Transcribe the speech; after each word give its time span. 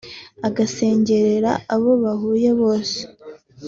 agasengerera 0.47 1.51
abo 1.73 1.91
bahuye 2.03 2.49
bose 2.61 2.99